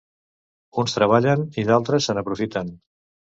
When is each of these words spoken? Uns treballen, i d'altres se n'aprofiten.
Uns 0.83 0.95
treballen, 0.95 1.45
i 1.63 1.67
d'altres 1.69 2.09
se 2.09 2.17
n'aprofiten. 2.19 2.73